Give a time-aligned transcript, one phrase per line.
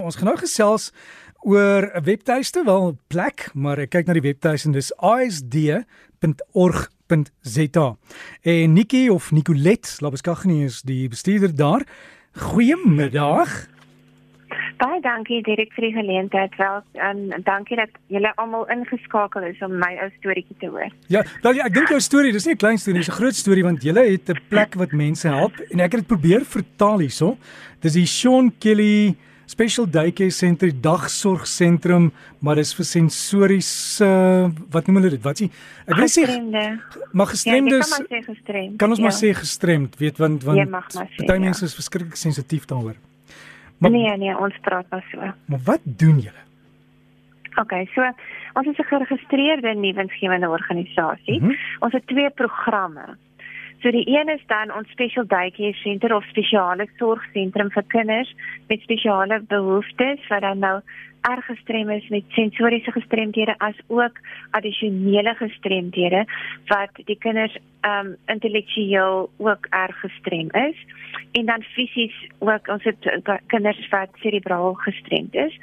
[0.00, 0.92] Ons gaan nou gesels
[1.44, 5.86] oor 'n webtuiste, wel plek, maar ek kyk na die webtuiste en dis asd.org.za.
[8.42, 11.82] En Nikki of Nicolet, Labeskagni is die bestuurder daar.
[12.32, 13.68] Goeiemiddag.
[14.78, 16.56] Baie dankie direk vir die geleentheid.
[16.56, 20.88] Wel, en dankie dat julle almal ingeskakel is om my ou storieetjie te hoor.
[21.08, 23.34] Ja, wel ja, ek dink jou storie, dis nie 'n klein storie, dis 'n groot
[23.34, 26.98] storie want julle het 'n plek wat mense help en ek het dit probeer vertaal
[26.98, 27.36] hierso.
[27.80, 29.16] Dis die Sean Kelly
[29.50, 35.22] Special Daycare Center dagsorgsentrum, maar dis vir sensoriese uh, wat noem hulle dit?
[35.24, 35.48] Wat sê?
[35.90, 36.26] Ek wil sê
[37.10, 37.90] maar gestremdes.
[37.90, 38.76] Ja, kan, gestremd.
[38.78, 39.08] kan ons ja.
[39.08, 41.42] maar sê gestremd, weet want want baie ja.
[41.42, 42.94] mense is verskriklik sensitief daaroor.
[43.80, 45.32] Maar, nee, nee, ons praat maar so.
[45.50, 46.44] Maar wat doen julle?
[47.58, 48.06] OK, so
[48.60, 51.40] ons is 'n geregistreerde nuwensgewende organisasie.
[51.40, 51.56] Mm -hmm.
[51.80, 53.16] Ons het twee programme.
[53.82, 58.32] So die een is dan ons special daycare center of spesiale sorgsentrum vir kinders
[58.68, 60.80] met spesiale behoeftes wat dan nou
[61.28, 66.24] erg gestrem is met sensoriese gestremdhede as ook addisionele gestremdhede
[66.68, 67.56] wat die kinders
[67.88, 70.76] um intellektueel ook erg gestrem is
[71.32, 75.56] en dan fisies ook ons het uh, kinders wat cerebraal gestremd is.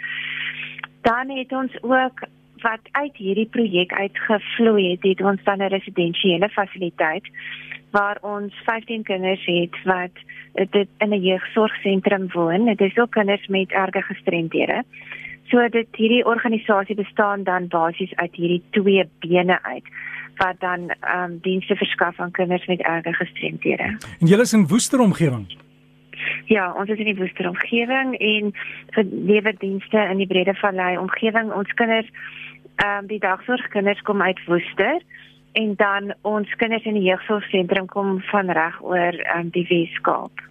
[1.02, 2.26] Dan het ons ook
[2.62, 7.30] wat uit hierdie projek uitgevloei het, het ons dan 'n residensiële fasiliteit
[7.98, 10.16] waar ons 15 kinders het wat
[10.54, 12.66] dit in 'n jeugsorgsentrum woon.
[12.66, 14.84] Dit is ook kinders met erge gestremdhede.
[15.50, 19.88] So dit hierdie organisasie bestaan dan basies uit hierdie twee bene uit
[20.38, 23.98] wat dan ehm um, dienste verskaf aan kinders met erge gestremdhede.
[24.20, 25.46] En julle is in Woester omgewing.
[26.46, 28.54] Ja, ons is in die Woester omgewing en
[29.26, 31.54] lewer dienste in die Brede Vallei omgewing.
[31.54, 32.10] Ons kinders
[32.76, 35.02] ehm um, die dagsorgkinders kom uit Woester
[35.58, 40.44] en dan ons kinders in die jeugsorgsentrum kom van reg oor um, die Weskaap.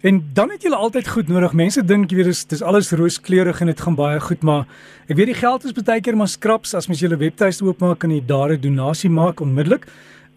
[0.00, 1.52] En dan het julle altyd goed nodig.
[1.58, 4.64] Mense dink jy weet dis dis alles rooskleurig en dit gaan baie goed, maar
[5.10, 8.14] ek weet die geld is baie keer maar skraps as mens julle webtuiste oopmaak kan
[8.14, 9.86] jy daar 'n donasie maak onmiddellik.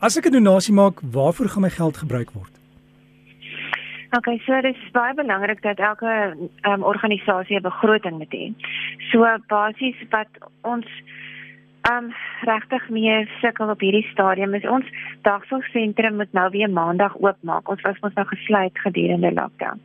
[0.01, 2.53] As ek 'n donasie maak, waarvoor gaan my geld gebruik word?
[4.17, 8.53] OK, so dit is baie belangrik dat elke um, organisasie 'n begroting moet hê.
[9.11, 10.27] So basies wat
[10.61, 10.87] ons
[11.91, 14.87] um regtig mee sukkel op hierdie stadium is ons
[15.27, 17.69] dagsorgsentrum moet nou weer maandag oopmaak.
[17.69, 19.81] Ons was mos nou gesluit gedurende lockdown.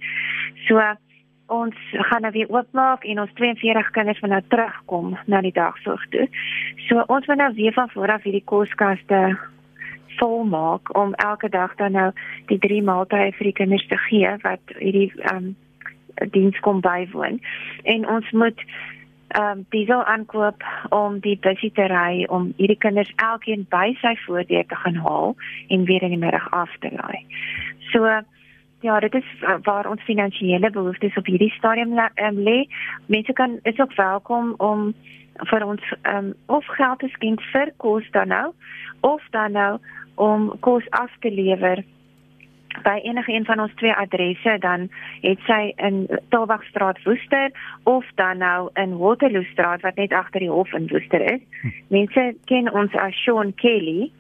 [0.67, 0.81] So
[1.51, 6.05] ons gaan nou weer oopmaak en ons 42 kinders moet nou terugkom na die dagsorg
[6.15, 6.29] toe.
[6.89, 9.39] So ons moet nou weer van voor af hierdie koskaste
[10.21, 12.11] volmaak om elke dag dan nou
[12.47, 15.53] die drie maaltye vir die kinders te gee wat hierdie um
[16.31, 17.41] diens kom bywoon.
[17.83, 18.65] En ons moet
[19.31, 24.17] ehm um, diesel aankoop om die busie te ry om hierdie kinders elkeen by sy
[24.27, 25.37] voordeur te gaan haal
[25.69, 27.25] en weer in die middag af te laai.
[27.93, 28.09] So
[28.81, 29.29] ja, dit is
[29.63, 32.65] waar ons finansiële behoeftes op hierdie stadium um, lê.
[33.07, 34.95] Mense kan is ook welkom om
[35.35, 38.53] vir ons um, of geld te skenk vir kos dan nou
[39.01, 39.79] of dan nou
[40.15, 41.85] om kos af te lewer
[42.83, 44.89] by enige een van ons twee adresse dan
[45.21, 47.51] het sy in Tolwagstraat Woester
[47.83, 51.41] of dan nou in Waterloo Straat wat net agter die hof in Woester is.
[51.63, 51.69] Hm.
[51.89, 54.11] Mense ken ons as Sean Kelly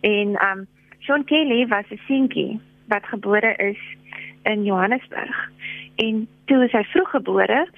[0.00, 0.66] en um
[0.98, 3.80] Sean Kelly was 'n seentjie wat gebore is
[4.42, 5.50] in Johannesburg
[5.96, 7.68] en toe is hy vroeg gebore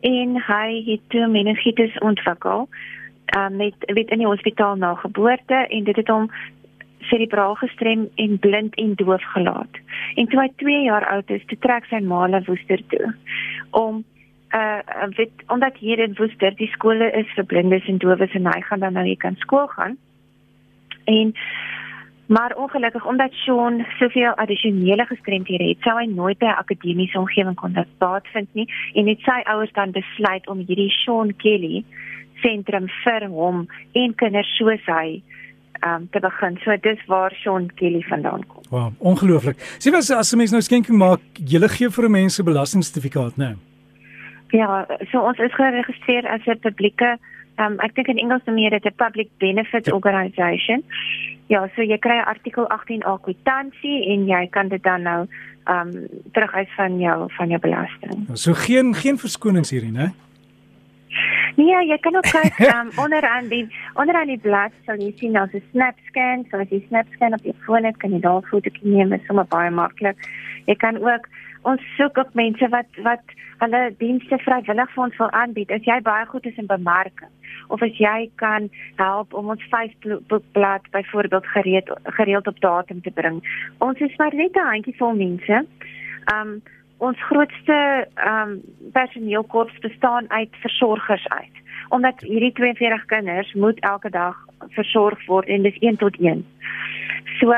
[0.00, 2.68] en hy het toe meningitis ontwikkel
[3.36, 6.30] um met weet in die hospitaal na geboorte en dit het hom
[7.08, 9.80] cerebraal gestrem en blind en doof gelaat.
[10.14, 13.14] En toe hy 2 jaar oud is, toe trek sy ma na Woester toe
[13.70, 14.04] om
[14.54, 18.60] uh weet omdat hier in Woester die skole is vir blindes en dowes en hy
[18.60, 19.96] gaan dan nou hier kan skool gaan.
[21.04, 21.34] En
[22.26, 27.54] maar ongelukkig omdat Sean soveel addisionele gestremdhede het, sou hy nooit by 'n akademiese omgewing
[27.54, 31.84] kon plaasvind nie en het sy ouers dan besluit om hierdie Sean Kelly
[32.42, 35.22] sentrum vir hom en kinders soos hy
[35.84, 36.58] um, te begin.
[36.64, 38.62] So dis waar Sean Kelly vandaan kom.
[38.70, 39.56] Wow, ongelooflik.
[39.78, 43.36] Sien as as 'n mens nou skenking maak, jy gee vir 'n mens 'n belastingsertifikaat,
[43.36, 43.46] né?
[43.46, 43.56] Nee?
[44.60, 47.18] Ja, so ons is geregistreer as 'n publieke
[47.58, 49.92] um, ek dink in Engels noem jy dit 'n public benefit ja.
[49.92, 50.84] organisation.
[51.48, 55.26] Ja, so jy kry artikel 18A kwitansie en jy kan dit dan nou
[55.66, 58.28] ehm um, teruguit van jou van jou belasting.
[58.34, 59.98] So geen geen verskonings hierin, né?
[59.98, 60.25] Nee,
[61.64, 63.64] jy kan ook kyk um, onderaan die
[63.94, 67.32] onderaan die blad sal jy sien daar's 'n snap scan, so as jy snap scan
[67.32, 70.16] op jou foon het, kan jy daar foto neem, is sommer baie maklik.
[70.66, 71.28] Jy kan ook
[71.62, 73.24] ons soek op mense wat wat
[73.58, 75.70] hulle dienste vrywillig vir ons wil aanbied.
[75.70, 77.32] As jy baie goed is in bemarking
[77.68, 83.42] of as jy kan help om ons Facebookblad byvoorbeeld gereed gereeld op datum te bring.
[83.78, 85.66] Ons is maar net 'n handjievol mense.
[86.34, 86.62] Um
[86.98, 88.60] ons grootste ehm um,
[88.92, 91.54] personeelkorps bestaan uit versorgers uit.
[91.88, 94.36] Omdat hierdie 42 kinders moet elke dag
[94.68, 96.46] versorg word en dis 1 tot 1.
[97.38, 97.52] So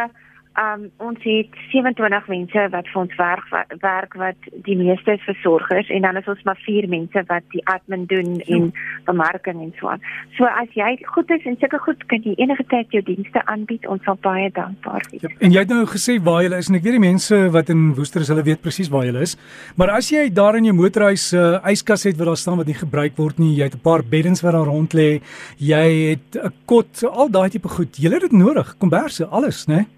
[0.58, 3.50] Um ons het 27 mense wat vir ons werk
[3.82, 7.62] werk wat die meeste is versorgers en dan is ons maar 4 mense wat die
[7.70, 8.72] admin doen en
[9.06, 10.02] bemarking en so aan.
[10.34, 13.86] So as jy goed is en sulke goed kan jy enige tyd jou dienste aanbied.
[13.86, 15.22] Ons sal baie dankbaar wees.
[15.22, 17.70] Ja, en jy het nou gesê waar jy is en ek weet die mense wat
[17.74, 19.36] in Woester is, hulle weet presies waar jy is.
[19.78, 22.66] Maar as jy daar in jou motorhuis 'n uh, yskas het wat daar staan wat
[22.66, 25.22] nie gebruik word nie, jy het 'n paar beddens wat daar rond lê,
[25.58, 27.94] jy het 'n kot, al daai tipe goed.
[27.96, 29.74] Jy het dit nodig, komberse, alles, né?
[29.76, 29.97] Nee?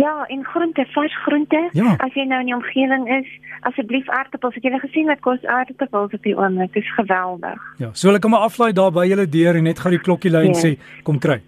[0.00, 1.68] Ja, en groente, vars groente.
[1.72, 1.94] Ja.
[1.98, 3.28] As jy nou in die omgewing is,
[3.68, 4.56] asseblief aardappels.
[4.56, 6.72] Het jy al gesien wat kos aardappels op die oomblik?
[6.72, 7.60] Dit is geweldig.
[7.82, 10.32] Ja, so hulle kom maar aflaai daar by julle deur en net gaan die klokkie
[10.32, 10.64] lui en yes.
[10.64, 11.40] sê kom kry.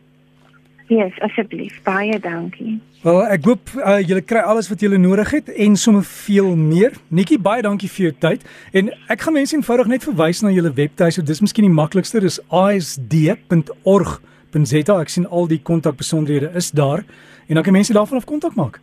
[0.90, 1.78] Ja, yes, asseblief.
[1.86, 2.74] Baie dankie.
[3.02, 6.98] Wel, ek hoop uh, julle kry alles wat julle nodig het en sommer veel meer.
[7.08, 8.44] Nikki, baie dankie vir jou tyd.
[8.76, 11.24] En ek gaan mense eenvoudig net verwys na julle webtuiste.
[11.24, 12.20] Dis miskien die maklikste.
[12.20, 14.18] Dis asd.org
[14.52, 17.04] Benzeta, ek sien al die kontakbesonderhede is daar
[17.48, 18.80] en dan kan mense daarvan af kontak maak.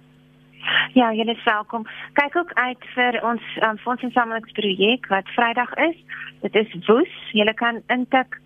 [0.93, 1.85] Ja, julle is welkom.
[2.13, 5.97] Kyk ook uit vir ons um, fondsinsamelingsprojek wat Vrydag is.
[6.41, 7.13] Dit is Woes.
[7.31, 8.39] Julle kan intik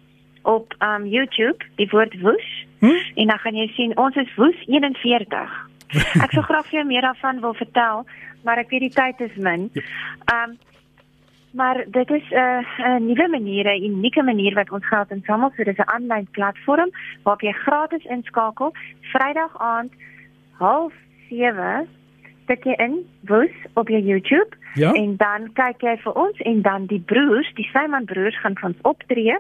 [0.44, 2.48] op um YouTube die woord Woes
[2.80, 3.00] hm?
[3.16, 5.56] en dan gaan jy sien ons is Woes 41.
[6.26, 8.04] Ek sou graag vir jou meer daarvan wil vertel,
[8.44, 9.70] maar ek weet die tyd is min.
[10.28, 10.58] Um
[11.54, 15.52] Maar dit is 'n uh, 'n nuwe manier, 'n unieke manier wat ons geld insamel.
[15.56, 16.90] So dis 'n aanlyn platform
[17.24, 19.92] waar jy gratis inskakel Vrydag aand
[20.60, 21.88] 07:30
[22.46, 24.92] tik jy in Woes op jou YouTube ja?
[24.92, 28.76] en dan kyk jy vir ons en dan die broers, die Simon broers gaan van
[28.82, 29.38] optree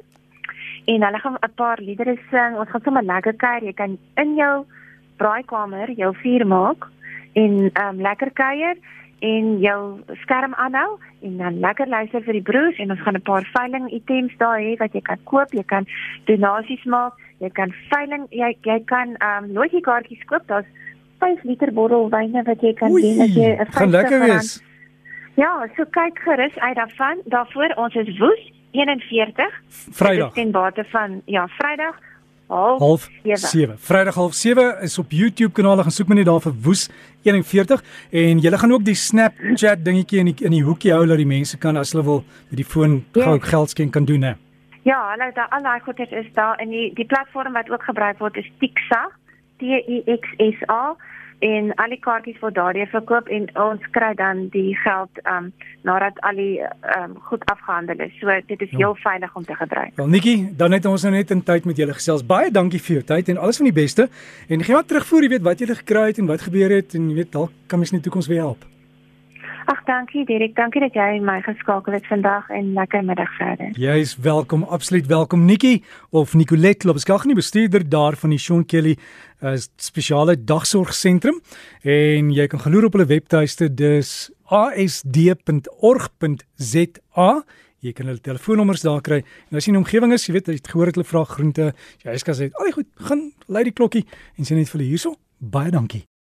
[0.85, 2.57] en hulle gaan 'n paar liedere sing.
[2.57, 3.63] Ons gaan sommer lekker kuier.
[3.63, 4.65] Jy kan in jou
[5.17, 6.87] braaikamer jou vuur maak
[7.33, 8.75] en ehm um, lekker kuier
[9.23, 9.79] en jou
[10.23, 13.87] skerm aanhou en dan lekker luister vir die broers en ons gaan 'n paar veiling
[13.91, 15.87] items daar hê wat jy kan koop, jy kan
[16.25, 20.67] donasies maak, jy kan veiling jy jy kan ehm um, logie kaartjies koop, daar's
[21.19, 24.61] 5 liter bottel wyne wat jy kan doen as jy 'n gaan lekker wees.
[25.35, 27.17] Ja, so kyk gerus uit daarvan.
[27.25, 29.61] Daarvoor ons is woes 41
[29.91, 30.33] Vrydag.
[30.33, 31.95] Ten bate van ja, Vrydag
[32.53, 33.77] half 7.
[33.77, 36.89] Vrydag half 7 is op YouTube kanaal gaan soek net daar vir Woes
[37.23, 41.17] 41 en jy gaan ook die Snapchat dingetjie in die in die hoekie hou dat
[41.17, 43.23] die mense kan as hulle wil met die foon yes.
[43.23, 44.33] gou geld skenk kan doen hè.
[44.83, 48.19] Ja, hulle daar al daai goeders is daar in die die platform wat ook gebruik
[48.19, 49.09] word is Tixa
[49.57, 50.95] T I X S A
[51.43, 55.51] en al die kaartjies word daardeur verkoop en ons kry dan die geld um
[55.83, 56.63] nadat al die
[56.95, 58.15] um goed afgehandel is.
[58.21, 58.77] So dit is ja.
[58.85, 59.91] heel veilig om te gebruik.
[59.99, 62.25] Wel Nikki, dan het ons nou net in tyd met julle gesels.
[62.25, 64.09] Baie dankie vir jou tyd en alles van die beste.
[64.47, 67.09] En gee maar terugvoer, jy weet wat jy gekry het en wat gebeur het en
[67.11, 68.72] jy weet dalk kan mens in die toekoms weer help.
[69.65, 73.69] Ag dankie Dirk, dankie dat jy my geskakel het vandag en lekker middag verder.
[73.79, 78.65] Jy is welkom, absoluut welkom Nikki of Nicolet Lobskag nie bestuurder daar van die Sean
[78.67, 78.97] Kelly
[79.39, 81.39] uh, spesiale dagsorgsentrum
[81.79, 85.71] en jy kan geloer op hulle webtuiste dis asd.org.za
[87.83, 89.19] Jy kan hulle telefoonnommers daar kry.
[89.51, 91.65] En as jy in omgewing is, jy weet, jy het gehoor dat hulle vra groente,
[92.03, 94.05] jy sê as jy, "Ag, goed, gaan lei die klokkie
[94.37, 95.15] en sê net vir hulle hierso.
[95.39, 96.07] Baie dankie."